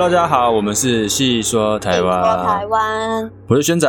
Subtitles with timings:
[0.00, 3.86] 大家好，我们是细说台湾，说台湾，我是轩仔。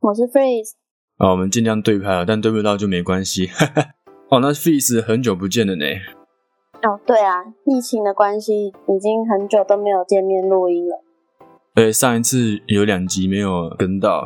[0.00, 0.72] 我是 Freeze。
[1.18, 3.48] 啊，我们尽量对拍了，但对不到就没关系。
[4.30, 5.84] 哦，那 Freeze 很久不见了呢。
[6.82, 11.00] 哦，对啊，疫情的关系，已经很久都没有见面录音了。
[11.72, 14.24] 对，上一次有两集没有跟到，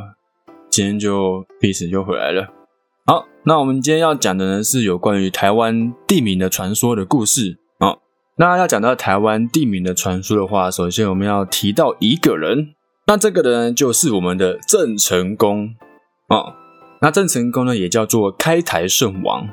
[0.70, 2.48] 今天就 Freeze 又回来了。
[3.04, 7.58] 好，那我们今天要讲的呢是有关于台湾地名的传说的故事。
[8.40, 12.68] 那要讲到台湾地名的传说的话，首先我们要提到一个人，
[13.06, 15.74] 那这个人就是我们的郑成功。
[16.30, 16.54] 哦，
[17.02, 19.46] 那郑成功呢也叫做开台圣王。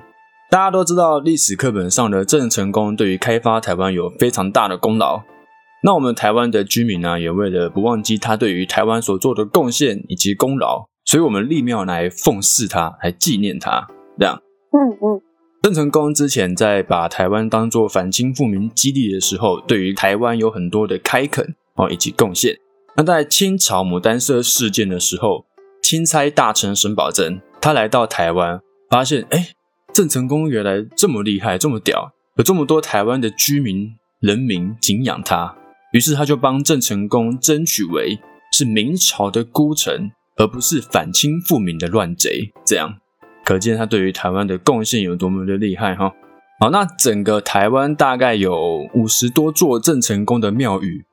[0.50, 5.22] 大家都知道历史课本上的郑成功对于开发台湾有非常大的功劳。
[5.84, 13.86] 那我们台湾的居民呢，也为了不忘记他对于台湾所做的贡献以及功劳，所以我们立庙来奉祀他，来纪念他。
[14.18, 14.42] 这样，
[14.72, 15.22] 嗯嗯，
[15.68, 22.58] 郑成功之前在把台湾当做反清复明基地的时候，对于台湾有很多的开垦哦以及贡献。
[22.96, 25.46] 那在清朝牡丹社事件的时候，
[25.84, 29.50] 钦差大臣沈葆桢他来到台湾，发现哎。
[29.94, 35.54] 郑成功原来这么厉害，这么屌，有这么多台湾的居民人民敬仰他，
[35.92, 38.18] 于是他就帮郑成功争取为
[38.54, 42.54] 是明朝的孤臣，而不是反清复明的乱贼。
[42.64, 43.00] 这样
[43.48, 46.14] 可见他对于台湾的贡献有多么的厉害哈。
[46.60, 51.06] 好，那整个台湾大概有五十多座郑成功的庙宇，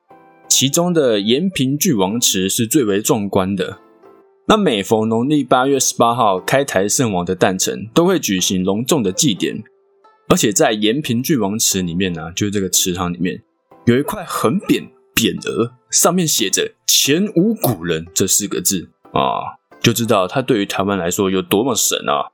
[0.49, 3.77] 其中的延平郡王祠是最为壮观的。
[4.49, 9.63] 那每逢农历八月十八号开台圣王的诞辰，都会举行隆重的祭典。
[10.27, 13.41] 而且在延平郡王祠里面呢，就是这个祠堂里面
[13.85, 14.83] 有一块横匾
[15.15, 22.33] 匾额，上面写着“前无古人”这四个字啊，就知道他对于台湾来说有多么神啊。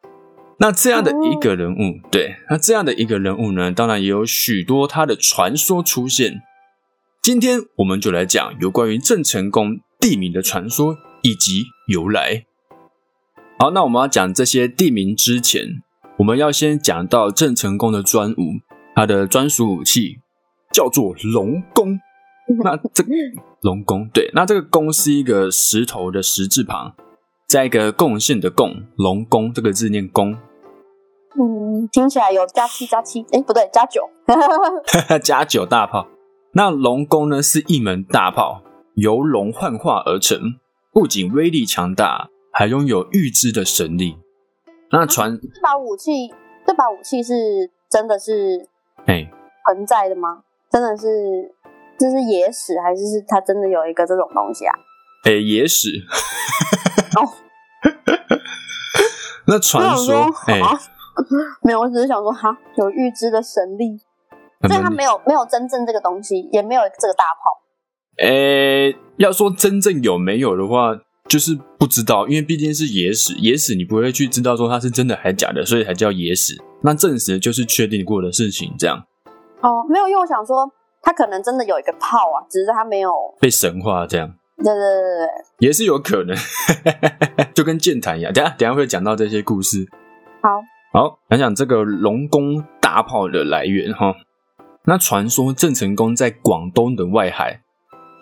[0.59, 6.41] 那这样的一个人物，对，那这样的一个人物呢，当然也有许多他的传说出现。
[7.21, 10.97] 今天我们就来讲有关于郑成功地名的传说。
[11.23, 12.45] 以及由来。
[13.59, 15.83] 好，那我们要讲这些地名之前，
[16.17, 18.59] 我们要先讲到郑成功的专武，
[18.95, 20.17] 他的专属武器
[20.73, 21.99] 叫做龙弓。
[22.63, 23.05] 那这
[23.61, 26.95] 龙弓，对，那这个弓是一个石头的石字旁，
[27.51, 30.31] 在一个贡献的贡，龙宫这个字念宫。
[31.37, 34.09] 嗯，听起来有加七加七，哎，不对，加九，
[35.21, 36.07] 加九大炮。
[36.53, 38.61] 那龙宫呢，是一门大炮，
[38.95, 40.39] 由龙幻化而成。
[40.93, 44.15] 不仅威力强大，还拥有预知的神力。
[44.93, 46.33] 那传这把武器，
[46.65, 48.65] 这把武器是真的是
[49.07, 49.29] 哎
[49.67, 50.43] 存在的吗？
[50.71, 51.53] 真的是
[51.99, 54.73] 这是野史，还是是它真的有一个这种东西啊？
[55.25, 55.89] 哎，野史。
[57.17, 57.27] 哦，
[59.47, 60.61] 那传说哎，
[61.63, 63.99] 没有，我只是想说哈，有预知的神力，
[64.67, 67.61] 所以他没有没有真正这个东西，也没有这个大炮。
[68.17, 70.95] 诶，要说真正有没有的话，
[71.27, 76.61] 就是不知道，因为毕竟是野史，野史你不会去知道说它是真的还是假的，所以才叫野史。
[76.83, 79.03] 那证实就是确定过的事情，这样。
[79.61, 80.71] 哦，没有，因为我想说，
[81.01, 84.35] 他可能真的有一个炮啊，只是他没有被神化，这样。
[84.63, 85.27] 对对对对
[85.59, 86.35] 也是有可能，
[87.53, 88.31] 就跟剑潭一样。
[88.31, 89.87] 等下等下会讲到这些故事。
[90.41, 90.49] 好，
[90.93, 94.15] 好，讲讲这个龙宫大炮的来源哈。
[94.85, 97.61] 那传说郑成功在广东的外海。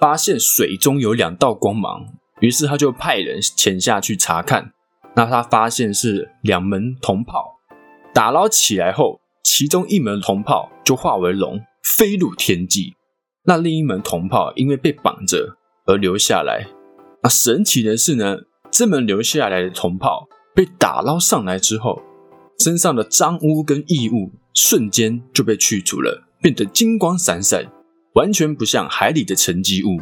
[0.02, 2.06] 发现水中有两道光芒，
[2.40, 4.72] 于是他就派人潜下去查看。
[5.14, 7.58] 那他发现是两门铜炮，
[8.14, 12.94] 打捞起来后，其中一门铜炮就化为龙，飞入天际。
[13.44, 15.58] 那另一门铜炮因为被绑着
[15.90, 16.68] 而留下来。
[17.24, 18.38] 那神奇的是呢，
[18.72, 22.02] 这门留下来的铜炮被打捞上来之后，
[22.60, 27.66] 身上的脏污跟异物瞬间就被去除了，变得金光闪闪。
[28.14, 30.02] 完全不像海里的沉积物。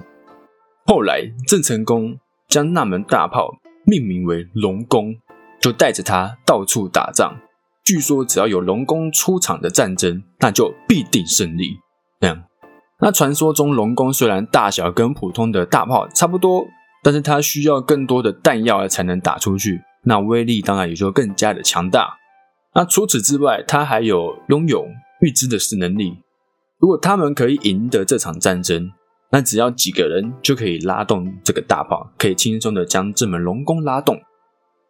[0.85, 2.17] 后来，郑成功
[2.47, 3.49] 将那门大炮
[3.85, 5.13] 命名为龙宫，
[5.61, 7.37] 就带着它到处打仗。
[7.83, 11.75] 据说，只要有龙宫出场的战争，那就必定胜利。
[12.21, 12.43] 这样，
[12.99, 16.65] 那传说中龙宫虽然大小跟普通的大炮差不多，
[17.03, 22.17] 但是它需要更多的弹药才能打出去，那威力当然也就更加的强大。
[22.73, 24.87] 那除此之外，它还有拥有
[25.21, 26.17] 预知的是能力。
[26.79, 28.91] 如果他们可以赢得这场战争，
[29.31, 34.19] 那只要几个人就可以拉动这个大炮，可以轻松的将这门龙宫拉动。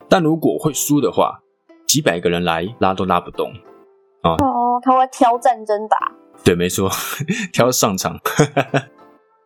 [0.08, 1.40] 但如果会输的话，
[1.86, 3.52] 几百个人来拉都拉不动。
[4.24, 4.36] 哦，
[4.82, 6.12] 他会挑战争打。
[6.44, 6.90] 对，没错，
[7.52, 8.20] 挑上场。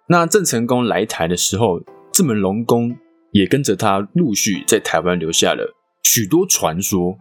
[0.08, 2.96] 那郑成功来台的时候，这门龙宫
[3.32, 5.74] 也跟着他陆续在台湾留下了
[6.04, 7.18] 许多传说。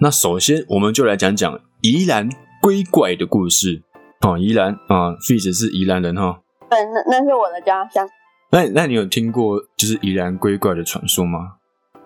[0.00, 2.28] 那首先，我们就来讲讲宜兰
[2.62, 3.82] 龟怪的故事。
[4.20, 6.40] 哦，宜兰啊，费子是宜兰人哈。
[6.68, 8.08] 对，那那是我的家乡。
[8.50, 11.54] 那那你有听过就是宜兰龟怪的传说吗？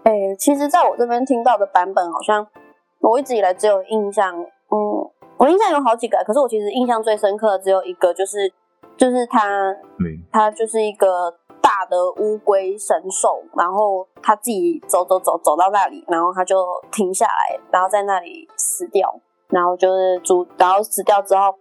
[0.04, 2.46] 哎，其实在我这边听到的版本，好像
[3.00, 4.76] 我一直以来只有印象，嗯，
[5.42, 8.48] 我印象有好几个，可是我其实印象最深刻的只有一个，就是
[8.96, 9.74] 就是他，
[10.30, 19.12] 他就是一个大的乌龟神兽，然后他自己走走走走到那里，然后他就停下来，然后在那里死掉，
[19.48, 21.52] 然后就是逐，然后死掉之后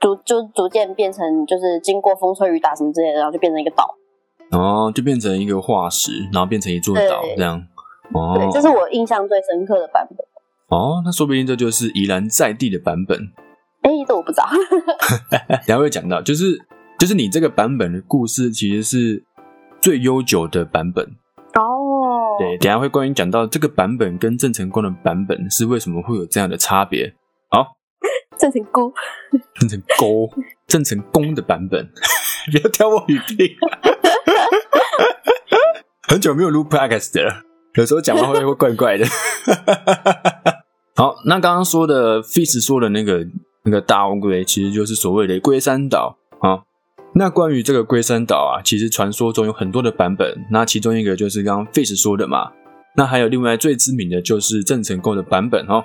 [0.00, 3.94] 逐就逐渐变成就是经过风吹雨打什么之类的，然后就变成一个岛。
[4.50, 7.62] 哦，就变成一个化石，然后变成一座岛这样。
[8.12, 10.26] 哦，对，这是我印象最深刻的版本。
[10.70, 13.18] 哦，那说不定这就是宜兰在地的版本。
[13.82, 14.48] 哎，这我不知道。
[15.66, 16.56] 等下会讲到，就是
[16.98, 19.24] 就是你这个版本的故事，其实是
[19.80, 21.04] 最悠久的版本。
[21.54, 27.12] 哦，对，等下会关于讲到这个版本跟郑成功的版本是为什么会有这样的差别。
[27.50, 27.66] 好，
[28.38, 28.92] 郑成功，
[29.58, 30.30] 郑成功，
[30.68, 31.90] 郑成功的版本，
[32.52, 33.56] 不要挑我语病。
[36.06, 37.42] 很久没有录 podcast 了，
[37.74, 39.06] 有时候讲话会会怪怪的。
[41.00, 43.26] 好，那刚刚说的 Fish 说的那个
[43.64, 46.60] 那个大乌龟，其实就是所谓的龟山岛啊。
[47.14, 50.44] 那关于这个龟山岛啊，其实传说中有很多的版本。
[50.50, 52.52] 那其中一个就是刚刚 Fish 说的嘛。
[52.98, 55.82] 那还有另外最知名的就是郑成功的版本哦。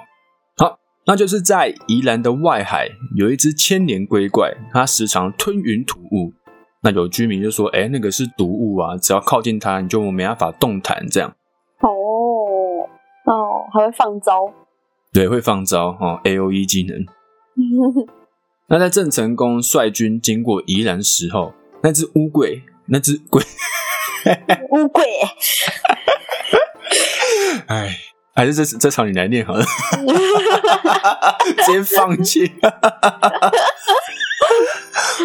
[0.58, 6.34] 好，那就是在宜兰的外海有一只千年龟怪，它时常吞云吐雾。
[6.84, 11.34] 那有居民就说：“哎，那个是毒物啊，只要靠近它，你就没办法动弹。”这样
[11.80, 11.88] 哦
[13.24, 14.52] 哦，还会放招，
[15.16, 17.06] 对，会放招哦，A O E 技能。
[18.68, 23.42] 那在郑成功率军经过宜兰时候，那只乌龟，那只龟，
[24.72, 25.06] 乌龟，
[27.68, 27.98] 哎，
[28.36, 29.64] 还是这这场你来念好了，
[31.66, 32.52] 直接放弃，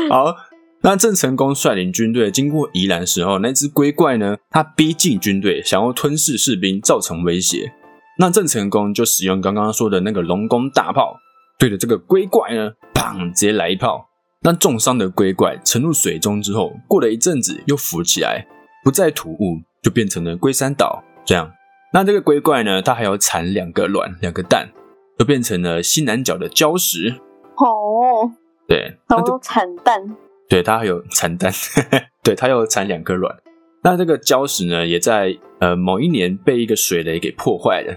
[0.08, 0.36] 好。
[0.82, 4.38] 那郑成功率领军队经过宜兰时候，那只龟怪呢？
[4.48, 7.74] 它逼近军队，想要吞噬士兵，造成威胁。
[8.20, 11.16] 那郑成功就使用刚刚说的那个龙宫大炮，
[11.58, 14.10] 对着这个龟怪呢，砰，直接来一炮。
[14.42, 18.46] 那重伤的龟怪沉入水中之后，过了一阵子又浮起来，
[18.84, 21.02] 不再吐雾，就变成了龟山岛。
[21.24, 21.50] 这样，
[21.94, 24.68] 那这个龟怪呢，它还要产两个卵，两个蛋，
[25.18, 27.18] 就变成了西南角的礁石。
[27.56, 28.30] 哦，
[28.68, 29.98] 对，它都产蛋。
[30.46, 31.50] 对，它还有产蛋，
[32.22, 33.34] 对，它有产两个卵。
[33.82, 37.96] 那这个礁石呢，也在呃某一年被一个水雷给破坏了。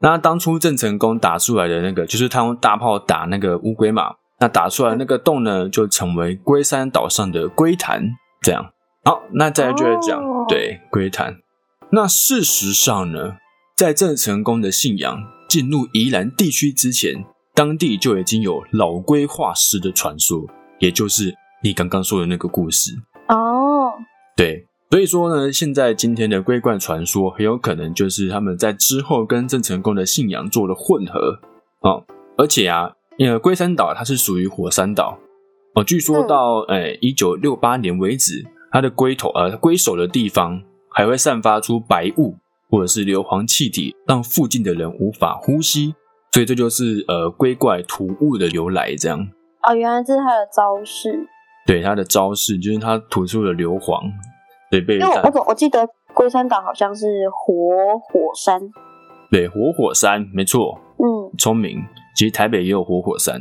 [0.00, 8.02] 那当初郑成功打出来的那个，就是他用大炮打那个乌龟嘛，那打出来那个洞呢，就成为龟山岛上的龟潭。
[8.40, 8.70] 这样，
[9.04, 11.36] 好，那再来就来讲，对，龟潭。
[11.90, 13.36] 那事实上呢，
[13.76, 17.24] 在郑成功的信仰进入宜兰地区之前，
[17.54, 20.46] 当地就已经有老龟化石的传说，
[20.78, 21.34] 也就是。
[21.60, 22.92] 你刚刚说的那个故事
[23.26, 23.90] 哦，
[24.36, 31.38] 对，所以说呢，现在今天的龟冠传说很有可能就是他们在之后跟郑成功的信仰做了混合
[31.80, 32.02] 哦，
[32.38, 35.18] 而且啊，因为龟山岛它是属于火山岛
[35.74, 42.36] 哦，据说到诶一九六八年为止，它的龟头呃龟首的地方还会散发出白雾
[42.70, 45.94] 或者是硫磺气体，让附近的人无法呼吸，
[46.32, 49.28] 所以这就是呃龟怪吐雾的由来这样。
[49.68, 51.28] 哦，原来这是它的招式。
[51.66, 54.00] 对它的招式，就是它吐出了硫磺，
[54.70, 54.98] 对被。
[54.98, 58.60] 因为我我记得龟山岛好像是活火山。
[59.30, 60.78] 对，活火山，没错。
[60.98, 61.84] 嗯，聪明。
[62.16, 63.40] 其实台北也有活火山。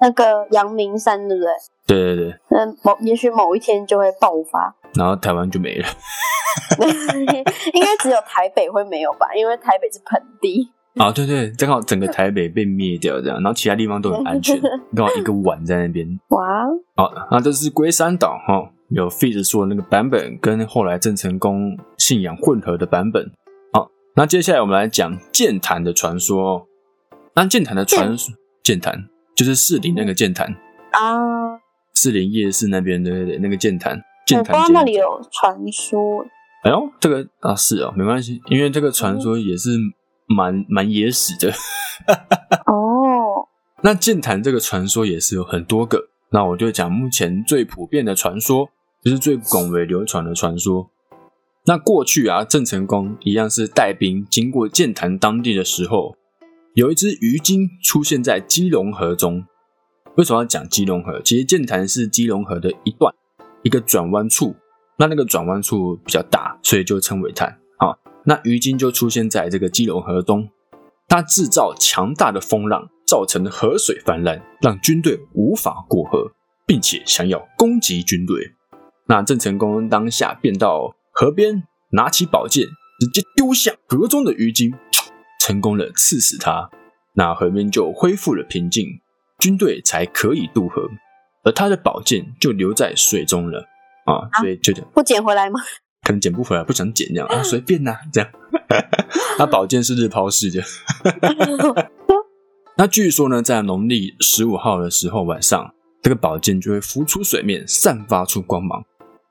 [0.00, 1.52] 那个阳明山，对不对？
[1.86, 2.34] 对对对。
[2.50, 5.86] 那某也许某一天就会爆发，然后台湾就没了。
[7.72, 9.26] 应该只有台北会没有吧？
[9.34, 10.70] 因为台北是盆地。
[10.96, 14.58] 啊，对对，正好整个台北被灭掉这样，然后其他地方都很安全，
[14.96, 16.06] 刚好一个碗在那边。
[16.28, 16.40] 哇，
[16.96, 23.30] 好，那这是龟山岛哈，有 Fish 说的那个版本跟后来郑成功信仰混合的版本。
[23.72, 26.66] 好，那接下来我们来讲剑潭的传说。
[27.34, 30.54] 那剑潭的传说，剑潭就是士林那个剑潭
[30.92, 31.60] 啊，
[31.94, 36.24] 士林夜市那边对对对，那个剑潭，剑潭那里有传说。
[36.64, 39.70] 哎呦，这个啊是哦，没关系，因为这个传说也是。
[40.28, 41.52] 蛮蛮野史的
[42.66, 43.46] 哦。
[43.84, 48.68] 那剑潭这个传说也是有很多个，那我就讲目前最普遍的传说，
[49.06, 50.90] 就是最广为流传的传说。
[51.66, 56.16] 那过去啊，郑成功一样是带兵经过剑潭当地的时候，
[56.74, 59.46] 有一只鱼精出现在基隆河中。
[60.16, 61.22] 为什么要讲基隆河？
[61.22, 63.14] 其实剑潭是基隆河的一段，
[63.62, 64.56] 一个转弯处。
[64.98, 67.56] 那那个转弯处比较大，所以就称为潭。
[67.78, 67.96] 好。
[68.24, 70.48] 那鱼精就出现在这个基隆河中，
[71.06, 76.32] 它制造强大的风浪，造成河水泛滥，让军队无法过河，
[76.66, 78.55] 并且想要攻击军队。
[79.08, 82.66] 那郑成功当下便到河边，拿起宝剑，
[82.98, 84.74] 直接丢下河中的鱼精，
[85.40, 86.70] 成功了刺死他。
[87.14, 88.84] 那河边就恢复了平静，
[89.38, 90.88] 军队才可以渡河，
[91.44, 93.64] 而他的宝剑就留在水中了
[94.06, 94.28] 啊！
[94.40, 95.60] 所以就不捡回来吗？
[96.02, 98.30] 可能捡不回来，不想捡这样啊，随便呐，这样。
[99.38, 100.62] 那宝剑是日抛式的。
[102.76, 105.72] 那据说呢，在农历十五号的时候晚上，
[106.02, 108.84] 这个宝剑就会浮出水面，散发出光芒。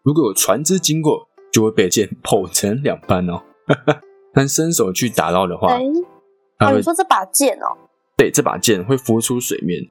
[0.05, 3.41] 如果有船只经过，就会被剑剖成两半哦。
[4.31, 5.77] 但伸手去打捞的话，
[6.59, 7.75] 哦，你说这把剑哦？
[8.15, 9.81] 对，这把剑会浮出水面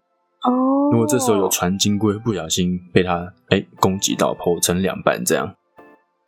[0.45, 0.91] 哦。
[0.93, 5.57] 如果这时候有船经过，不小心被它哎攻击到，剖成两半这样，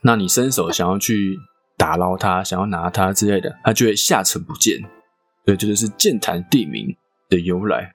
[0.02, 1.38] 那你伸手想要去
[1.76, 4.80] 打捞它，想要拿它之类的，它就会下沉不见。
[5.44, 6.96] 对，这就是剑潭地名
[7.28, 7.92] 的由来。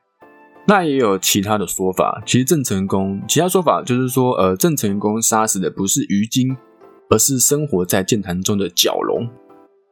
[0.68, 6.56] 那也有其他的说法，其实郑成功其他说法就是说，呃，郑成功杀死的不是鱼精，
[7.10, 9.28] 而是生活在剑潭中的蛟龙。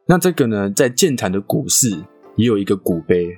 [0.06, 2.04] 那这个呢，在剑潭的古寺。
[2.36, 3.28] 也有一个古碑，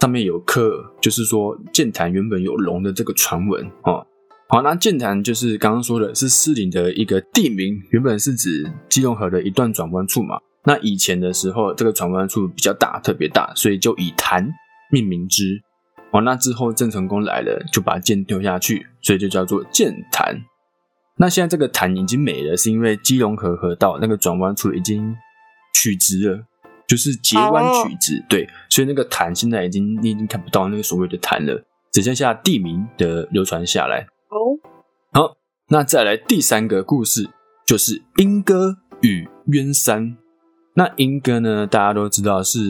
[0.00, 4.06] 上面有刻，就是说剑潭原本有龙的这个传闻哦。
[4.48, 10.38] 好，那剑潭就是刚刚说的是狮岭的一个地名，原本是指基隆河的一段转弯处嘛。
[10.64, 14.48] 那以前的时候，这个转弯处比较大，特别大，所以就以潭
[14.92, 15.60] 命名之。
[16.16, 20.42] 哦，那之后郑成功来了，就把剑丢下去，所以就叫做剑潭。
[21.18, 25.14] 那现在这个潭已经没了，是因为基隆河河道那个转弯处已经
[25.74, 26.44] 取直了。
[26.88, 34.06] 就是截弯取直，对，所以那个潭现在已经你已经看不到那个所谓的潭了，只剩下地名的流传下来。
[34.28, 34.54] 哦，
[35.12, 35.36] 好，
[35.68, 37.28] 那再来第三个故事，
[37.66, 40.16] 就是莺歌与鸳山。
[40.76, 42.60] 那莺歌呢，大家都知道是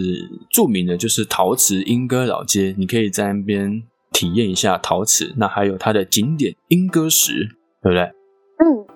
[0.50, 3.82] 著名的，就是陶瓷莺歌老街，你可以在那边
[4.12, 5.34] 体验一下陶瓷。
[5.36, 7.48] 那还有它的景点莺歌石，
[7.82, 8.02] 对不对？
[8.02, 8.86] 嗯。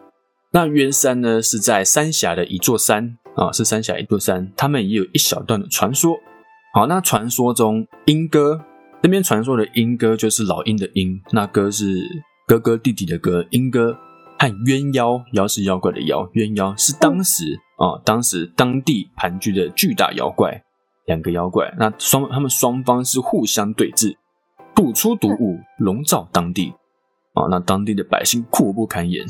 [0.52, 3.16] 那鸳山呢，是在三峡的一座山。
[3.36, 6.16] 啊，是三峡一座山，他们也有一小段的传说。
[6.74, 8.60] 好，那传说中莺歌
[9.02, 12.00] 那边传说的莺歌就是老鹰的鹰，那歌是
[12.46, 13.46] 哥哥弟弟的歌。
[13.50, 13.96] 莺歌
[14.40, 20.64] 和鸳妖，妖是妖怪的妖，鸳妖是当时啊，当时当地盘踞的巨大妖怪，
[21.04, 24.16] 两个妖怪，那双他们双方是互相对峙，
[24.75, 26.73] 吐出毒雾，笼罩当地。
[27.35, 29.26] 啊，那当地的百姓苦不堪言。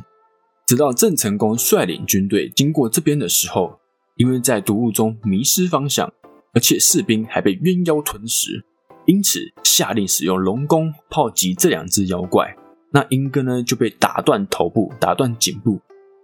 [0.64, 3.81] 直到郑成功率领军队经过这边的时候。
[4.17, 6.12] 因为在毒雾中迷失方向，
[6.52, 8.67] 而且士兵还被鸳妖吞食，
[9.07, 12.55] 因此下令使用龙弓炮击这两只妖怪。
[12.92, 15.80] 那鹰哥呢就被打断头部、打断颈部，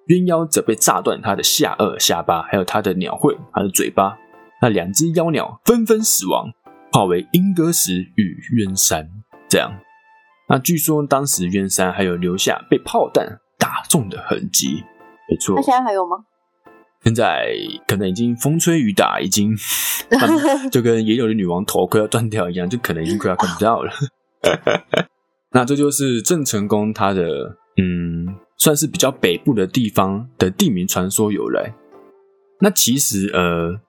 [0.08, 4.18] 鸳鸯则被炸断他的下颚、下巴，还有他的鸟喙、他的嘴巴。
[4.60, 6.50] 那两只妖鸟纷纷死亡，
[6.92, 9.08] 化为莺歌石与鸳山。
[9.48, 9.78] 这样，
[10.48, 14.82] 那据说当时鸳山还有留下被炮弹打中的痕迹。
[15.28, 16.16] 没错，那现在还有吗？
[17.04, 17.54] 现在
[17.86, 19.54] 可能已经风吹雨打，已经
[20.72, 23.92] 就跟野柳的女王头快要断掉一样，就可能已经快要看不到了。
[25.52, 31.74] 那这就是郑成功他的嗯，算是比较北部的地方的地名传说由来。
[32.60, 33.80] 那其实呃，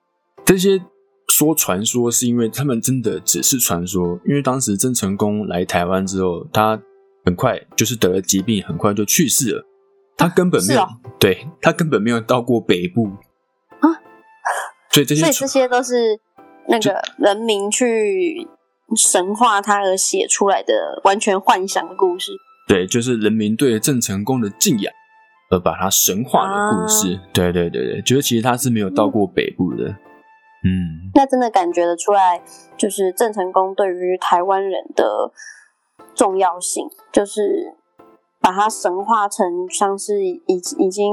[0.45, 0.81] 这些
[1.29, 6.81] 说传说是因为他们真的只是传说，因为当时郑成功来台湾之后，他
[7.25, 9.65] 很快就是得了疾病，很快就去世了。
[10.17, 10.87] 他根本没有，
[11.19, 13.05] 对他根本没有到过北部
[13.79, 13.87] 啊，
[14.89, 16.19] 所以这些，所以这些都是
[16.67, 18.47] 那个人民去
[18.95, 22.31] 神化他而写出来的完全幻想的故事。
[22.67, 24.93] 对，就是人民对郑成功的敬仰
[25.49, 27.19] 而把他神话的故事。
[27.33, 29.89] 对对对对，觉得其实他是没有到过北部的。
[30.63, 32.41] 嗯，那真的感觉得出来，
[32.77, 35.31] 就是郑成功对于台湾人的
[36.15, 37.73] 重要性，就是。
[38.39, 40.41] 把它神化成像是已
[40.77, 41.11] 已经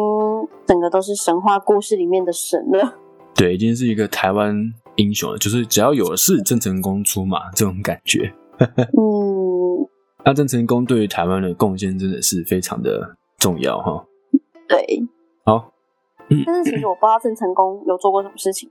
[0.66, 2.95] 整个都是神话故事里面的神了。
[3.35, 8.33] 对，已经是一个台湾英雄了，就是只要有事，郑成功出马这种感觉。
[8.59, 9.89] 嗯，
[10.25, 14.05] 那郑成功对于台湾的贡献真的是非常的重要哈。
[14.69, 15.03] 对，
[15.45, 15.71] 好。
[16.47, 18.71] 但是其实我不知道郑成功有做过什么事情。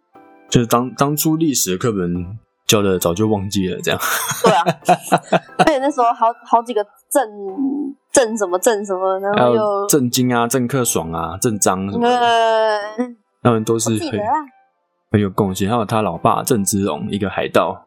[0.49, 3.99] 就是当当初历史的课本教的早就忘记了，这样。
[4.43, 4.63] 对啊，
[5.59, 7.21] 而且那时候好好几个郑。
[8.13, 12.07] 郑什么郑什么，然后又郑经啊、郑克爽啊、郑章什么，
[13.41, 14.19] 他们都是很
[15.13, 15.69] 很有贡献。
[15.69, 17.85] 还有他老爸郑芝龙，一个海盗。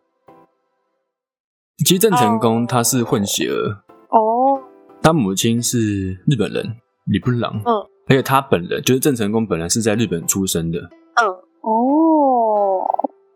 [1.85, 4.62] 其实郑成功他是混血儿哦，
[5.02, 6.64] 他母亲是日本人
[7.04, 7.75] 李不郎，嗯，
[8.09, 11.28] 而且他本人就是郑成功本人是在日本出生的，嗯
[11.61, 12.80] 哦，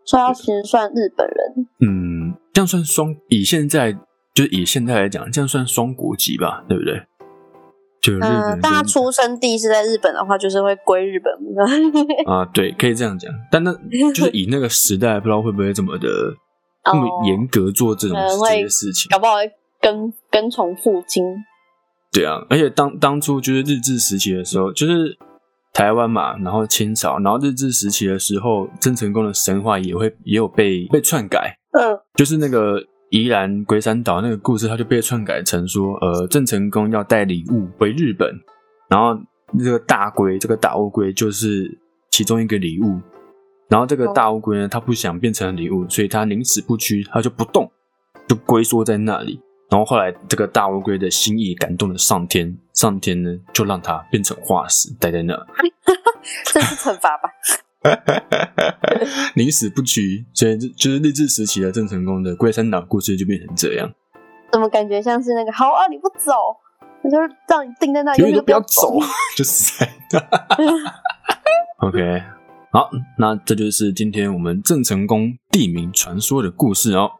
[0.05, 3.95] 所以他其实算日本人，嗯，这样算双以现在。
[4.33, 7.05] 就以现在来讲，这样算双国籍吧，对不对？
[8.01, 11.31] 就日本，但他出生地是在日本的话，就是会归日本。
[12.25, 13.31] 啊，对，可以这样讲。
[13.51, 13.71] 但那
[14.13, 16.07] 就是以那个时代，不知道会不会这么的
[16.85, 21.23] 那么严格做这种这些事情，搞不好会跟跟从父亲。
[22.11, 25.15] 对啊，而且当当初就是日治时期的时候，就是
[25.71, 31.55] 台湾嘛，然后清朝，然后日治时期的时候，郑成功的神话也会也有被被篡改。
[31.73, 32.83] 嗯，就是那个。
[33.11, 38.33] 宜兰龟山岛那个故事，它就被篡改成说，呃，郑成功要带礼物回日本，
[38.89, 39.19] 然后
[39.59, 41.77] 这个大龟，这个大乌龟就是
[42.09, 43.01] 其中一个礼物，
[43.67, 47.69] 然后这个大乌龟呢，它不想变成礼物，所以它宁死不屈，它就不动，
[48.29, 49.41] 就龟缩在那里。
[49.69, 55.33] 然后后来这个大乌龟的心意感动了上天，上天呢就让它变成化石，待在那。
[56.47, 57.29] 这是惩罚吧？
[59.35, 63.91] 宁死不屈，所以就就是日治时期的郑成功的龟山岛故事就变成这样。
[64.51, 65.87] 怎么感觉像是那个好啊？
[65.89, 66.31] 你不走，
[67.03, 68.99] 我就是让你定在那里，你就不要走，
[69.35, 69.89] 就是在。
[71.79, 72.21] OK，
[72.71, 77.11] 好，那这就是今天我们郑成功地名传说的故事哦。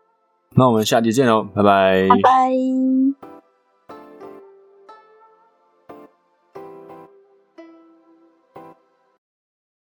[0.55, 3.30] 那我们下期见喽，拜拜，拜拜。